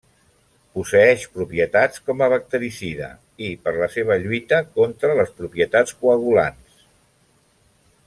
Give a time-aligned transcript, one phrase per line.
[0.77, 3.11] Posseeix propietats com a bactericida,
[3.49, 6.87] i per la seva lluita contra les propietats coagulants.